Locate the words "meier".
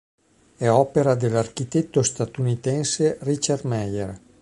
3.65-4.19